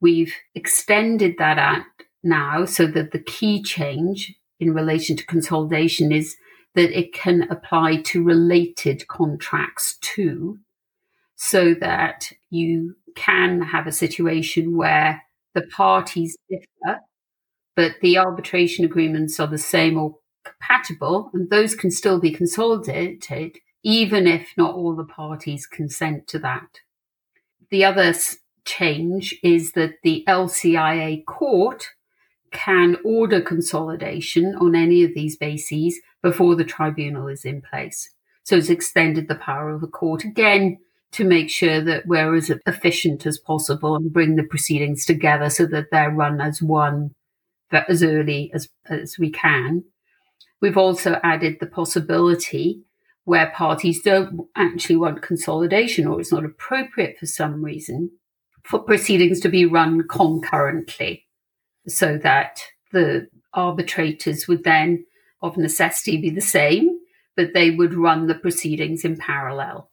We've 0.00 0.34
extended 0.54 1.36
that 1.38 1.58
out 1.58 1.86
now 2.22 2.64
so 2.64 2.86
that 2.88 3.12
the 3.12 3.22
key 3.22 3.62
change 3.62 4.34
in 4.58 4.74
relation 4.74 5.16
to 5.16 5.24
consolidation 5.24 6.12
is 6.12 6.36
that 6.74 6.98
it 6.98 7.14
can 7.14 7.46
apply 7.50 8.02
to 8.02 8.22
related 8.22 9.06
contracts 9.08 9.96
too, 10.00 10.58
so 11.36 11.72
that 11.74 12.30
you 12.50 12.96
can 13.14 13.62
have 13.62 13.86
a 13.86 13.92
situation 13.92 14.76
where 14.76 15.22
the 15.54 15.62
parties 15.62 16.36
differ 16.50 17.00
but 17.76 17.92
the 18.00 18.18
arbitration 18.18 18.84
agreements 18.84 19.38
are 19.38 19.46
the 19.46 19.58
same 19.58 19.98
or 19.98 20.16
compatible, 20.44 21.30
and 21.32 21.50
those 21.50 21.74
can 21.74 21.90
still 21.90 22.18
be 22.18 22.32
consolidated, 22.32 23.58
even 23.84 24.26
if 24.26 24.48
not 24.56 24.74
all 24.74 24.96
the 24.96 25.04
parties 25.04 25.66
consent 25.66 26.26
to 26.28 26.38
that. 26.38 26.80
The 27.70 27.84
other 27.84 28.14
change 28.64 29.38
is 29.42 29.72
that 29.72 29.94
the 30.02 30.24
LCIA 30.26 31.24
court 31.26 31.88
can 32.52 32.96
order 33.04 33.40
consolidation 33.40 34.54
on 34.56 34.74
any 34.74 35.04
of 35.04 35.14
these 35.14 35.36
bases 35.36 36.00
before 36.22 36.56
the 36.56 36.64
tribunal 36.64 37.28
is 37.28 37.44
in 37.44 37.60
place. 37.60 38.10
So 38.44 38.56
it's 38.56 38.70
extended 38.70 39.28
the 39.28 39.34
power 39.34 39.70
of 39.70 39.80
the 39.80 39.88
court 39.88 40.24
again 40.24 40.78
to 41.12 41.24
make 41.24 41.50
sure 41.50 41.80
that 41.80 42.06
we're 42.06 42.34
as 42.34 42.50
efficient 42.66 43.26
as 43.26 43.38
possible 43.38 43.96
and 43.96 44.12
bring 44.12 44.36
the 44.36 44.44
proceedings 44.44 45.04
together 45.04 45.50
so 45.50 45.66
that 45.66 45.86
they're 45.90 46.10
run 46.10 46.40
as 46.40 46.62
one 46.62 47.14
as 47.72 48.02
early 48.02 48.50
as, 48.54 48.68
as 48.88 49.18
we 49.18 49.30
can. 49.30 49.84
We've 50.60 50.76
also 50.76 51.20
added 51.22 51.58
the 51.60 51.66
possibility 51.66 52.82
where 53.24 53.50
parties 53.50 54.02
don't 54.02 54.46
actually 54.56 54.96
want 54.96 55.22
consolidation 55.22 56.06
or 56.06 56.20
it's 56.20 56.32
not 56.32 56.44
appropriate 56.44 57.18
for 57.18 57.26
some 57.26 57.64
reason 57.64 58.10
for 58.62 58.78
proceedings 58.80 59.40
to 59.40 59.48
be 59.48 59.64
run 59.64 60.06
concurrently 60.08 61.26
so 61.86 62.18
that 62.18 62.60
the 62.92 63.28
arbitrators 63.54 64.48
would 64.48 64.64
then 64.64 65.04
of 65.42 65.56
necessity 65.56 66.16
be 66.16 66.30
the 66.30 66.40
same, 66.40 66.98
but 67.36 67.52
they 67.54 67.70
would 67.70 67.94
run 67.94 68.26
the 68.26 68.34
proceedings 68.34 69.04
in 69.04 69.16
parallel. 69.16 69.90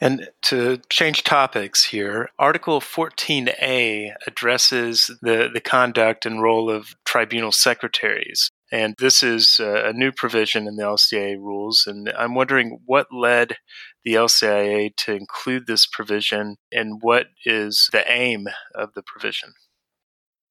And 0.00 0.28
to 0.42 0.80
change 0.88 1.24
topics 1.24 1.86
here, 1.86 2.28
Article 2.38 2.80
14A 2.80 4.12
addresses 4.26 5.10
the, 5.22 5.50
the 5.52 5.60
conduct 5.60 6.24
and 6.24 6.40
role 6.40 6.70
of 6.70 6.94
tribunal 7.04 7.50
secretaries. 7.50 8.50
And 8.70 8.94
this 8.98 9.22
is 9.22 9.58
a 9.60 9.92
new 9.92 10.12
provision 10.12 10.68
in 10.68 10.76
the 10.76 10.84
LCIA 10.84 11.36
rules. 11.38 11.84
And 11.86 12.12
I'm 12.16 12.34
wondering 12.34 12.80
what 12.84 13.06
led 13.12 13.56
the 14.04 14.14
LCIA 14.14 14.94
to 14.96 15.14
include 15.14 15.66
this 15.66 15.86
provision 15.86 16.56
and 16.70 16.98
what 17.00 17.26
is 17.44 17.88
the 17.92 18.10
aim 18.10 18.46
of 18.74 18.94
the 18.94 19.02
provision? 19.02 19.54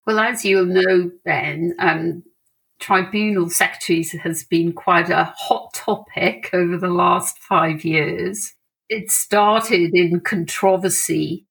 Well, 0.06 0.20
as 0.20 0.44
you'll 0.44 0.66
know, 0.66 1.12
Ben, 1.25 1.75
um, 1.80 2.24
tribunal 2.80 3.50
secretaries 3.50 4.12
has 4.12 4.44
been 4.44 4.74
quite 4.74 5.10
a 5.10 5.34
hot 5.38 5.74
topic 5.74 6.50
over 6.54 6.77
the 6.77 6.89
last 6.89 7.38
five 7.39 7.84
years 7.86 8.54
it 8.89 9.12
started 9.12 9.91
in 9.94 10.20
controversy 10.22 11.46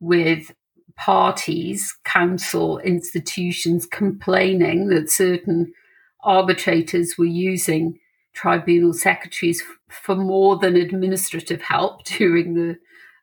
with 0.00 0.52
parties, 0.96 1.96
counsel, 2.04 2.78
institutions 2.78 3.86
complaining 3.86 4.88
that 4.88 5.10
certain 5.10 5.72
arbitrators 6.22 7.16
were 7.18 7.24
using 7.24 7.98
tribunal 8.34 8.92
secretaries 8.92 9.62
for 9.88 10.14
more 10.14 10.58
than 10.58 10.76
administrative 10.76 11.62
help 11.62 12.04
during 12.04 12.54
the 12.54 12.76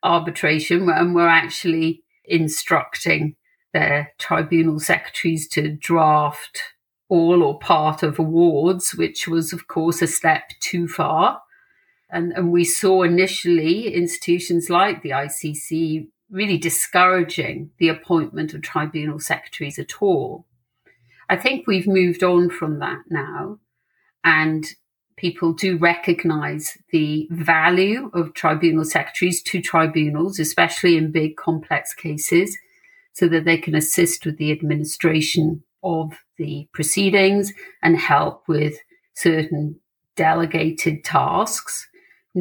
arbitration 0.04 0.90
and 0.90 1.14
were 1.14 1.28
actually 1.28 2.04
instructing 2.26 3.36
their 3.74 4.12
tribunal 4.18 4.80
secretaries 4.80 5.48
to 5.48 5.70
draft 5.76 6.62
all 7.08 7.44
or 7.44 7.58
part 7.60 8.04
of 8.04 8.20
awards, 8.20 8.94
which 8.96 9.28
was, 9.28 9.52
of 9.52 9.68
course, 9.68 10.02
a 10.02 10.08
step 10.08 10.44
too 10.62 10.88
far. 10.88 11.42
And, 12.12 12.32
and 12.34 12.52
we 12.52 12.64
saw 12.64 13.04
initially 13.04 13.94
institutions 13.94 14.70
like 14.70 15.04
the 15.04 15.12
ICC 15.12 16.08
really 16.30 16.58
discouraging 16.58 17.72
the 17.78 17.90
appointment 17.90 18.54
of 18.54 18.62
tribunal 18.62 19.20
secretaries 19.20 19.80
at 19.80 20.02
all. 20.02 20.46
I 21.30 21.36
think 21.36 21.68
we've 21.68 21.88
moved 21.88 22.24
on 22.24 22.50
from 22.50 22.80
that 22.80 23.04
now, 23.10 23.60
and 24.24 24.66
people 25.16 25.54
do 25.54 25.78
recognize 25.78 26.78
the 26.92 27.28
value 27.30 28.10
of 28.14 28.34
tribunal 28.34 28.86
secretaries 28.86 29.44
to 29.44 29.62
tribunals, 29.62 30.40
especially 30.40 30.98
in 30.98 31.12
big 31.12 31.36
complex 31.36 31.94
cases, 31.94 32.58
so 33.14 33.28
that 33.28 33.46
they 33.46 33.58
can 33.58 33.76
assist 33.76 34.26
with 34.26 34.38
the 34.38 34.52
administration 34.52 35.64
of 35.84 36.14
the 36.38 36.68
proceedings 36.74 37.54
and 37.84 37.98
help 37.98 38.48
with 38.48 38.78
certain 39.14 39.80
delegated 40.16 41.04
tasks, 41.04 41.88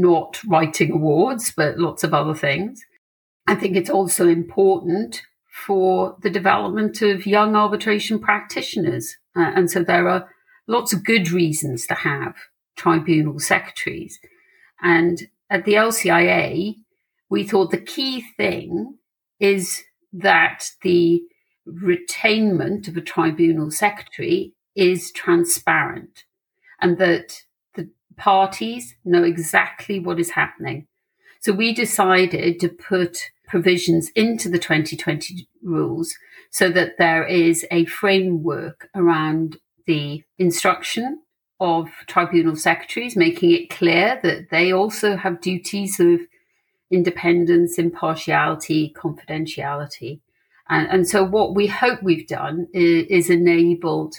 not 0.00 0.40
writing 0.44 0.92
awards, 0.92 1.52
but 1.56 1.78
lots 1.78 2.04
of 2.04 2.14
other 2.14 2.34
things. 2.34 2.84
I 3.46 3.54
think 3.54 3.76
it's 3.76 3.90
also 3.90 4.28
important 4.28 5.22
for 5.66 6.16
the 6.22 6.30
development 6.30 7.02
of 7.02 7.26
young 7.26 7.56
arbitration 7.56 8.18
practitioners. 8.18 9.16
Uh, 9.36 9.50
and 9.54 9.70
so 9.70 9.82
there 9.82 10.08
are 10.08 10.28
lots 10.66 10.92
of 10.92 11.04
good 11.04 11.30
reasons 11.30 11.86
to 11.86 11.94
have 11.94 12.34
tribunal 12.76 13.38
secretaries. 13.38 14.18
And 14.82 15.28
at 15.50 15.64
the 15.64 15.74
LCIA, 15.74 16.76
we 17.30 17.44
thought 17.44 17.70
the 17.70 17.78
key 17.78 18.24
thing 18.36 18.98
is 19.40 19.82
that 20.12 20.70
the 20.82 21.22
retainment 21.66 22.88
of 22.88 22.96
a 22.96 23.02
tribunal 23.02 23.70
secretary 23.70 24.54
is 24.74 25.12
transparent 25.12 26.24
and 26.80 26.98
that 26.98 27.42
parties 28.18 28.94
know 29.04 29.22
exactly 29.22 29.98
what 29.98 30.20
is 30.20 30.30
happening. 30.30 30.86
So 31.40 31.52
we 31.52 31.72
decided 31.72 32.60
to 32.60 32.68
put 32.68 33.30
provisions 33.46 34.10
into 34.10 34.48
the 34.48 34.58
2020 34.58 35.48
rules 35.62 36.14
so 36.50 36.68
that 36.70 36.98
there 36.98 37.24
is 37.24 37.66
a 37.70 37.84
framework 37.86 38.88
around 38.94 39.56
the 39.86 40.22
instruction 40.38 41.22
of 41.60 41.88
tribunal 42.06 42.56
secretaries, 42.56 43.16
making 43.16 43.50
it 43.50 43.70
clear 43.70 44.20
that 44.22 44.50
they 44.50 44.72
also 44.72 45.16
have 45.16 45.40
duties 45.40 45.98
of 45.98 46.20
independence, 46.90 47.78
impartiality, 47.78 48.92
confidentiality. 48.96 50.20
And, 50.68 50.88
and 50.88 51.08
so 51.08 51.24
what 51.24 51.54
we 51.54 51.66
hope 51.66 52.02
we've 52.02 52.28
done 52.28 52.68
is, 52.72 53.06
is 53.08 53.30
enabled 53.30 54.14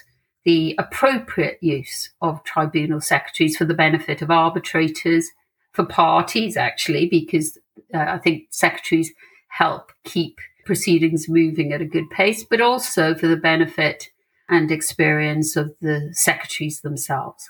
the 0.46 0.76
appropriate 0.78 1.60
use 1.62 2.10
of 2.22 2.44
tribunal 2.44 3.02
secretaries 3.02 3.58
for 3.58 3.66
the 3.66 3.74
benefit 3.74 4.22
of 4.22 4.32
arbitrators, 4.32 5.30
for 5.74 5.86
parties 5.86 6.58
actually, 6.58 7.08
because 7.08 7.58
uh, 7.94 7.98
I 7.98 8.18
think 8.18 8.48
secretaries 8.50 9.12
help 9.50 9.92
keep 10.04 10.38
proceedings 10.66 11.28
moving 11.28 11.74
at 11.74 11.82
a 11.82 11.86
good 11.86 12.10
pace, 12.10 12.44
but 12.44 12.62
also 12.62 13.16
for 13.16 13.28
the 13.28 13.38
benefit 13.38 14.10
and 14.48 14.72
experience 14.72 15.56
of 15.56 15.74
the 15.82 16.10
secretaries 16.14 16.82
themselves. 16.82 17.50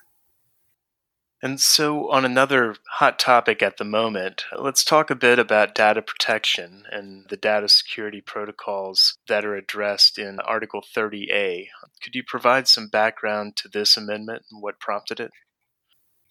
And 1.42 1.62
so, 1.62 2.12
on 2.12 2.26
another 2.26 2.76
hot 2.96 3.18
topic 3.18 3.64
at 3.64 3.78
the 3.78 3.86
moment, 3.86 4.44
let's 4.58 4.84
talk 4.84 5.10
a 5.10 5.16
bit 5.16 5.40
about 5.40 5.74
data 5.74 6.02
protection 6.02 6.84
and 6.92 7.28
the 7.30 7.38
data 7.38 7.70
security 7.70 8.20
protocols 8.20 9.18
that 9.30 9.46
are 9.46 9.56
addressed 9.56 10.18
in 10.18 10.42
Article 10.42 10.82
30A. 10.82 11.68
Could 12.04 12.16
you 12.16 12.24
provide 12.28 12.68
some 12.68 12.90
background 12.90 13.56
to 13.58 13.70
this 13.70 13.96
amendment 13.96 14.44
and 14.52 14.62
what 14.62 14.82
prompted 14.82 15.22
it? 15.22 15.32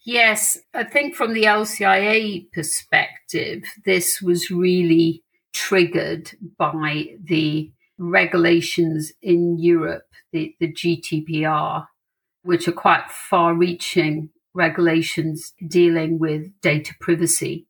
Yes, 0.05 0.59
I 0.75 0.83
think 0.83 1.15
from 1.15 1.33
the 1.33 1.43
LCIA 1.43 2.51
perspective, 2.51 3.63
this 3.85 4.21
was 4.21 4.51
really 4.51 5.23
triggered 5.53 6.31
by 6.57 7.15
the 7.21 7.71
regulations 7.97 9.11
in 9.23 9.57
Europe, 9.57 10.05
the, 10.31 10.55
the 10.59 10.71
GDPR, 10.71 11.87
which 12.43 12.67
are 12.67 12.73
quite 12.73 13.09
far 13.09 13.55
reaching 13.55 14.29
regulations 14.53 15.53
dealing 15.67 16.19
with 16.19 16.47
data 16.61 16.93
privacy. 16.99 17.67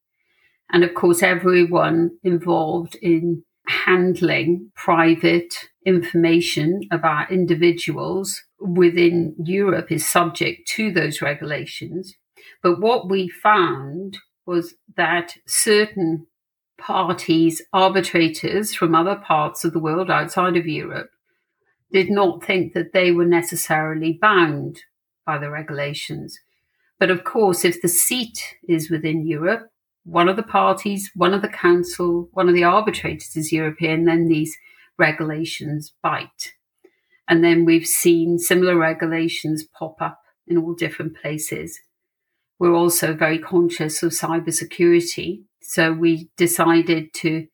And 0.72 0.84
of 0.84 0.94
course, 0.94 1.24
everyone 1.24 2.12
involved 2.24 2.96
in 3.02 3.44
handling 3.68 4.72
private 4.76 5.54
information 5.86 6.82
about 6.92 7.32
individuals 7.32 8.42
within 8.60 9.36
Europe 9.44 9.92
is 9.92 10.08
subject 10.08 10.68
to 10.68 10.92
those 10.92 11.22
regulations. 11.22 12.15
But 12.62 12.80
what 12.80 13.10
we 13.10 13.30
found 13.30 14.18
was 14.46 14.76
that 14.98 15.36
certain 15.48 16.28
parties, 16.78 17.62
arbitrators 17.74 18.74
from 18.74 18.96
other 18.96 19.15
parts 19.15 19.63
of 19.63 19.74
the 19.74 19.80
world 19.80 20.10
outside 20.10 20.58
of 20.58 20.65
Europe, 20.65 21.10
did 21.92 22.10
not 22.10 22.44
think 22.44 22.74
that 22.74 22.94
they 22.94 23.12
were 23.12 23.26
necessarily 23.26 24.18
bound 24.22 24.82
by 25.26 25.38
the 25.38 25.50
regulations. 25.50 26.39
But 26.99 27.09
of 27.09 27.23
course, 27.23 27.63
if 27.63 27.81
the 27.81 27.88
seat 27.88 28.57
is 28.67 28.89
within 28.89 29.25
Europe, 29.25 29.71
one 30.03 30.27
of 30.27 30.35
the 30.35 30.43
parties, 30.43 31.12
one 31.15 31.33
of 31.33 31.41
the 31.41 31.47
counsel, 31.47 32.29
one 32.33 32.49
of 32.49 32.55
the 32.55 32.63
arbitrators 32.63 33.35
is 33.35 33.51
European, 33.51 34.05
then 34.05 34.27
these 34.27 34.57
regulations 34.97 35.93
bite. 36.03 36.53
And 37.27 37.43
then 37.43 37.63
we've 37.63 37.85
seen 37.88 38.39
similar 38.39 38.75
regulations 38.75 39.63
pop 39.63 40.01
up 40.01 40.21
in 40.47 40.57
all 40.57 40.73
different 40.73 41.15
places. 41.15 41.79
We're 42.57 42.73
also 42.73 43.13
very 43.13 43.39
conscious 43.39 44.03
of 44.03 44.12
cybersecurity. 44.12 45.43
So 45.62 45.93
we 45.93 46.29
decided 46.35 47.13
to 47.15 47.47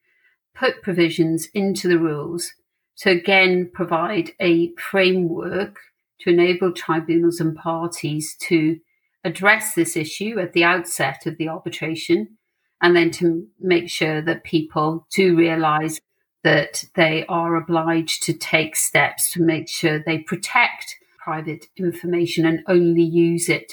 put 0.54 0.82
provisions 0.82 1.48
into 1.54 1.86
the 1.86 1.98
rules 1.98 2.52
to 2.98 3.10
again 3.10 3.70
provide 3.72 4.32
a 4.40 4.72
framework 4.76 5.78
to 6.20 6.30
enable 6.30 6.72
tribunals 6.72 7.40
and 7.40 7.54
parties 7.54 8.34
to 8.40 8.80
address 9.26 9.74
this 9.74 9.96
issue 9.96 10.38
at 10.38 10.52
the 10.52 10.64
outset 10.64 11.26
of 11.26 11.36
the 11.36 11.48
arbitration 11.48 12.38
and 12.80 12.94
then 12.94 13.10
to 13.10 13.46
make 13.58 13.90
sure 13.90 14.22
that 14.22 14.44
people 14.44 15.06
do 15.12 15.36
realize 15.36 16.00
that 16.44 16.84
they 16.94 17.26
are 17.28 17.56
obliged 17.56 18.22
to 18.22 18.32
take 18.32 18.76
steps 18.76 19.32
to 19.32 19.42
make 19.42 19.68
sure 19.68 19.98
they 19.98 20.18
protect 20.18 20.96
private 21.18 21.66
information 21.76 22.46
and 22.46 22.62
only 22.68 23.02
use 23.02 23.48
it 23.48 23.72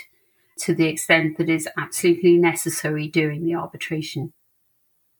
to 0.57 0.73
the 0.73 0.87
extent 0.87 1.37
that 1.37 1.49
is 1.49 1.69
absolutely 1.77 2.37
necessary 2.37 3.07
during 3.07 3.45
the 3.45 3.53
arbitration. 3.53 4.33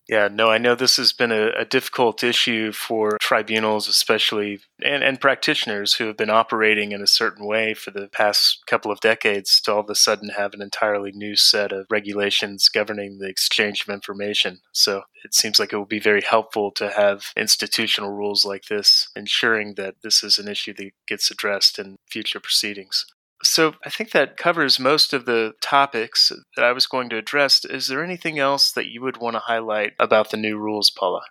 Yeah, 0.10 0.28
no, 0.30 0.50
I 0.50 0.58
know 0.58 0.76
this 0.76 0.98
has 0.98 1.14
been 1.14 1.32
a, 1.32 1.52
a, 1.58 1.64
difficult 1.64 2.26
issue 2.26 2.74
for 2.74 3.18
tribunals, 3.22 3.88
especially, 3.88 4.60
and, 4.84 5.02
and 5.02 5.20
practitioners 5.20 5.94
who 5.94 6.08
have 6.08 6.18
been 6.18 6.30
operating 6.30 6.92
in 6.92 7.02
a 7.02 7.08
certain 7.08 7.46
way 7.46 7.74
for 7.74 7.92
the 7.92 8.10
past 8.10 8.64
couple 8.68 8.92
of 8.92 9.00
decades 9.00 9.62
to 9.62 9.74
all 9.74 9.80
of 9.80 9.90
a 9.90 9.96
sudden 9.96 10.30
have 10.30 10.54
an 10.54 10.62
entirely 10.62 11.14
new 11.14 11.38
set 11.38 11.72
of 11.72 11.86
regulations 11.90 12.68
governing 12.68 13.20
the 13.20 13.30
exchange 13.30 13.86
of 13.88 13.94
information. 13.94 14.60
So 14.74 15.04
it 15.24 15.34
seems 15.34 15.58
like 15.58 15.72
it 15.72 15.78
will 15.78 15.86
be 15.86 16.02
very 16.02 16.22
helpful 16.22 16.72
to 16.72 16.90
have 16.90 17.28
institutional 17.38 18.12
rules 18.12 18.44
like 18.44 18.66
this, 18.66 19.08
ensuring 19.16 19.76
that 19.76 19.96
this 20.04 20.22
is 20.22 20.38
an 20.38 20.50
issue 20.50 20.74
that 20.74 20.92
gets 21.08 21.32
addressed 21.32 21.80
in 21.80 21.96
future 22.10 22.42
proceedings. 22.42 23.06
So 23.44 23.74
I 23.86 23.90
think 23.90 24.12
that 24.12 24.38
covers 24.38 24.80
most 24.80 25.14
of 25.14 25.26
the 25.26 25.54
topics 25.62 26.32
that 26.56 26.64
I 26.66 26.72
was 26.72 26.88
going 26.88 27.10
to 27.10 27.18
address. 27.18 27.66
Is 27.66 27.88
there 27.88 28.04
anything 28.04 28.40
else 28.40 28.72
that 28.72 28.88
you 28.88 29.02
would 29.02 29.18
want 29.18 29.36
to 29.36 29.40
highlight 29.40 29.94
about 30.00 30.32
the 30.32 30.38
new 30.38 30.58
rules, 30.58 30.90
Paula? 30.90 31.22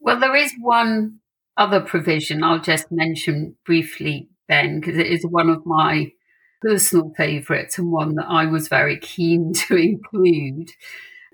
Well, 0.00 0.20
there 0.20 0.36
is 0.36 0.52
one 0.60 1.18
other 1.56 1.80
provision 1.80 2.42
I'll 2.42 2.60
just 2.60 2.90
mention 2.90 3.56
briefly, 3.64 4.28
Ben, 4.48 4.80
because 4.80 4.96
it 4.96 5.06
is 5.06 5.24
one 5.24 5.48
of 5.48 5.64
my 5.66 6.12
personal 6.62 7.12
favourites 7.16 7.78
and 7.78 7.90
one 7.90 8.14
that 8.14 8.26
I 8.28 8.46
was 8.46 8.68
very 8.68 8.98
keen 8.98 9.52
to 9.68 9.76
include. 9.76 10.70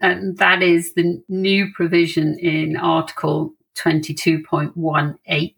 And 0.01 0.39
that 0.39 0.63
is 0.63 0.95
the 0.95 1.23
new 1.29 1.73
provision 1.75 2.39
in 2.39 2.77
Article 2.77 3.55
22.18, 3.79 5.55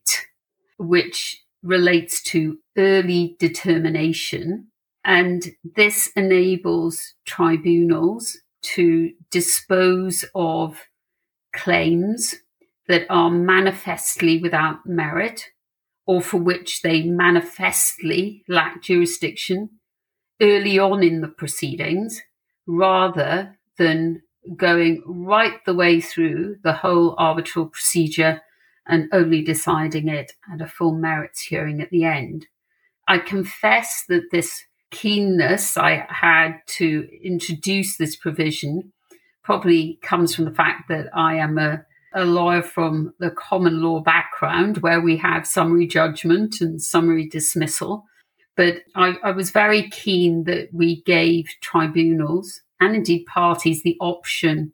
which 0.79 1.43
relates 1.63 2.23
to 2.23 2.59
early 2.77 3.37
determination. 3.39 4.69
And 5.05 5.51
this 5.77 6.11
enables 6.15 7.15
tribunals 7.27 8.39
to 8.63 9.13
dispose 9.31 10.25
of 10.35 10.81
claims 11.53 12.37
that 12.89 13.07
are 13.11 13.31
manifestly 13.31 14.39
without 14.39 14.87
merit 14.87 15.49
or 16.07 16.21
for 16.21 16.39
which 16.39 16.83
they 16.83 17.03
manifestly 17.03 18.45
lack 18.49 18.83
jurisdiction 18.83 19.71
early 20.41 20.79
on 20.79 21.03
in 21.03 21.21
the 21.21 21.29
proceedings 21.29 22.23
rather 22.67 23.57
than 23.79 24.23
going 24.57 25.03
right 25.07 25.65
the 25.65 25.75
way 25.75 26.01
through 26.01 26.57
the 26.65 26.73
whole 26.73 27.15
arbitral 27.19 27.67
procedure 27.67 28.41
and 28.87 29.09
only 29.13 29.43
deciding 29.43 30.09
it 30.09 30.33
at 30.53 30.61
a 30.61 30.67
full 30.67 30.95
merits 30.95 31.43
hearing 31.43 31.81
at 31.81 31.91
the 31.91 32.05
end. 32.05 32.47
I 33.09 33.19
confess 33.19 34.05
that 34.09 34.31
this 34.31 34.65
keenness 34.91 35.77
I 35.77 36.07
had 36.09 36.59
to 36.67 37.09
introduce 37.23 37.97
this 37.97 38.15
provision 38.15 38.93
probably 39.43 39.99
comes 40.03 40.35
from 40.35 40.45
the 40.45 40.55
fact 40.55 40.89
that 40.89 41.09
I 41.15 41.37
am 41.37 41.59
a, 41.59 41.85
a 42.15 42.25
lawyer 42.25 42.63
from 42.63 43.13
the 43.19 43.31
common 43.31 43.83
law 43.83 44.01
background 44.01 44.79
where 44.79 45.01
we 45.01 45.17
have 45.17 45.47
summary 45.47 45.87
judgment 45.87 46.61
and 46.61 46.81
summary 46.81 47.29
dismissal. 47.29 48.05
But 48.57 48.83
I, 48.95 49.17
I 49.25 49.31
was 49.33 49.51
very 49.51 49.89
keen 49.91 50.45
that 50.45 50.69
we 50.73 51.03
gave 51.03 51.47
tribunals 51.61 52.61
and 52.81 52.95
indeed 52.95 53.25
parties 53.27 53.83
the 53.83 53.97
option 54.01 54.73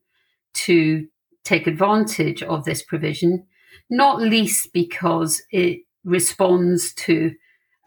to 0.55 1.07
take 1.45 1.67
advantage 1.67 2.43
of 2.43 2.65
this 2.65 2.83
provision, 2.83 3.47
not 3.89 4.21
least 4.21 4.73
because 4.73 5.41
it 5.51 5.81
responds 6.05 6.93
to 6.95 7.35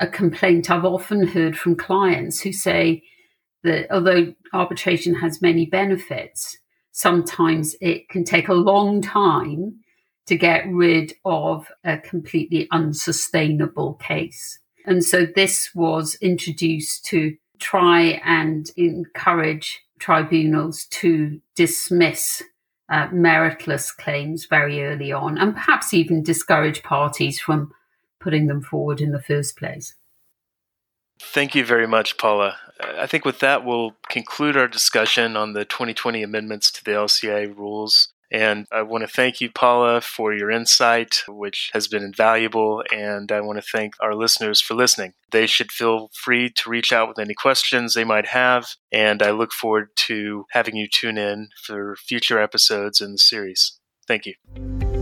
a 0.01 0.07
complaint 0.07 0.71
I've 0.71 0.83
often 0.83 1.27
heard 1.27 1.57
from 1.57 1.75
clients 1.75 2.41
who 2.41 2.51
say 2.51 3.03
that 3.63 3.89
although 3.93 4.33
arbitration 4.51 5.13
has 5.15 5.41
many 5.41 5.67
benefits, 5.67 6.57
sometimes 6.91 7.75
it 7.79 8.09
can 8.09 8.23
take 8.23 8.47
a 8.47 8.53
long 8.53 9.01
time 9.01 9.79
to 10.25 10.35
get 10.35 10.65
rid 10.67 11.13
of 11.23 11.67
a 11.83 11.99
completely 11.99 12.67
unsustainable 12.71 13.93
case. 13.95 14.59
And 14.87 15.03
so 15.03 15.27
this 15.35 15.69
was 15.75 16.15
introduced 16.15 17.05
to 17.05 17.35
try 17.59 18.19
and 18.25 18.69
encourage 18.75 19.79
tribunals 19.99 20.85
to 20.85 21.39
dismiss 21.55 22.41
uh, 22.89 23.07
meritless 23.09 23.95
claims 23.95 24.47
very 24.49 24.83
early 24.83 25.11
on 25.11 25.37
and 25.37 25.53
perhaps 25.53 25.93
even 25.93 26.23
discourage 26.23 26.81
parties 26.81 27.39
from 27.39 27.71
putting 28.21 28.47
them 28.47 28.61
forward 28.61 29.01
in 29.01 29.11
the 29.11 29.21
first 29.21 29.57
place. 29.57 29.95
Thank 31.19 31.53
you 31.53 31.65
very 31.65 31.87
much, 31.87 32.17
Paula. 32.17 32.57
I 32.79 33.05
think 33.05 33.25
with 33.25 33.39
that, 33.39 33.63
we'll 33.63 33.95
conclude 34.09 34.57
our 34.57 34.67
discussion 34.67 35.37
on 35.37 35.53
the 35.53 35.65
2020 35.65 36.23
amendments 36.23 36.71
to 36.71 36.83
the 36.83 36.91
LCA 36.91 37.55
rules. 37.55 38.09
And 38.31 38.65
I 38.71 38.81
want 38.81 39.03
to 39.03 39.13
thank 39.13 39.41
you, 39.41 39.51
Paula, 39.51 39.99
for 39.99 40.33
your 40.33 40.49
insight, 40.49 41.23
which 41.27 41.69
has 41.73 41.87
been 41.89 42.01
invaluable. 42.01 42.81
And 42.91 43.29
I 43.31 43.41
want 43.41 43.61
to 43.61 43.69
thank 43.69 43.93
our 43.99 44.15
listeners 44.15 44.61
for 44.61 44.73
listening. 44.73 45.13
They 45.31 45.47
should 45.47 45.71
feel 45.71 46.09
free 46.13 46.49
to 46.49 46.69
reach 46.69 46.93
out 46.93 47.09
with 47.09 47.19
any 47.19 47.33
questions 47.33 47.93
they 47.93 48.05
might 48.05 48.27
have. 48.27 48.69
And 48.91 49.21
I 49.21 49.31
look 49.31 49.51
forward 49.51 49.89
to 50.07 50.45
having 50.51 50.77
you 50.77 50.87
tune 50.87 51.17
in 51.17 51.49
for 51.61 51.97
future 51.97 52.39
episodes 52.39 53.01
in 53.01 53.11
the 53.11 53.17
series. 53.17 53.77
Thank 54.07 54.25
you. 54.25 55.00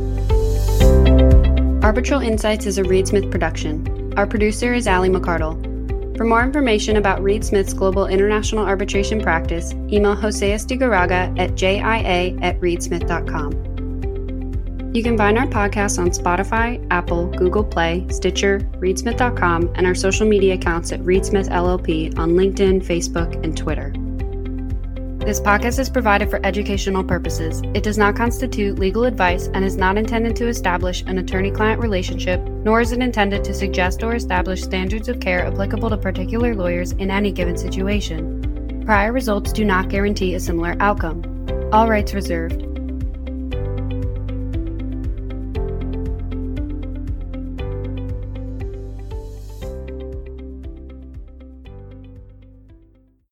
Arbitral 1.89 2.21
Insights 2.21 2.67
is 2.67 2.77
a 2.77 2.83
Reed 2.83 3.07
Smith 3.07 3.31
production. 3.31 4.13
Our 4.15 4.27
producer 4.27 4.75
is 4.75 4.87
Ali 4.87 5.09
McCardle. 5.09 5.57
For 6.15 6.23
more 6.23 6.43
information 6.43 6.97
about 6.97 7.23
Reed 7.23 7.43
Smith's 7.43 7.73
global 7.73 8.05
international 8.05 8.63
arbitration 8.63 9.19
practice, 9.19 9.73
email 9.91 10.13
Jose 10.13 10.47
Estigarraga 10.47 11.35
at 11.39 11.55
jia 11.55 12.39
at 12.43 12.59
reedsmith.com. 12.59 13.53
You 14.93 15.01
can 15.01 15.17
find 15.17 15.39
our 15.39 15.47
podcast 15.47 15.97
on 15.97 16.11
Spotify, 16.11 16.85
Apple, 16.91 17.25
Google 17.25 17.63
Play, 17.63 18.05
Stitcher, 18.11 18.59
reedsmith.com, 18.75 19.71
and 19.73 19.87
our 19.87 19.95
social 19.95 20.27
media 20.27 20.53
accounts 20.53 20.91
at 20.91 20.99
Reedsmith 20.99 21.49
LLP 21.49 22.15
on 22.19 22.33
LinkedIn, 22.33 22.85
Facebook, 22.85 23.43
and 23.43 23.57
Twitter. 23.57 23.91
This 25.19 25.41
podcast 25.41 25.79
is 25.79 25.89
provided 25.89 26.29
for 26.29 26.39
educational 26.45 27.03
purposes. 27.03 27.61
It 27.73 27.83
does 27.83 27.97
not 27.97 28.15
constitute 28.15 28.79
legal 28.79 29.03
advice 29.03 29.47
and 29.53 29.65
is 29.65 29.75
not 29.75 29.97
intended 29.97 30.35
to 30.37 30.47
establish 30.47 31.03
an 31.03 31.17
attorney 31.17 31.51
client 31.51 31.81
relationship, 31.81 32.41
nor 32.41 32.79
is 32.79 32.93
it 32.93 33.01
intended 33.01 33.43
to 33.43 33.53
suggest 33.53 34.01
or 34.01 34.15
establish 34.15 34.63
standards 34.63 35.09
of 35.09 35.19
care 35.19 35.45
applicable 35.45 35.89
to 35.89 35.97
particular 35.97 36.55
lawyers 36.55 36.93
in 36.93 37.11
any 37.11 37.33
given 37.33 37.57
situation. 37.57 38.83
Prior 38.85 39.11
results 39.11 39.51
do 39.51 39.65
not 39.65 39.89
guarantee 39.89 40.35
a 40.35 40.39
similar 40.39 40.77
outcome. 40.79 41.21
All 41.73 41.89
rights 41.89 42.13
reserved. 42.13 42.68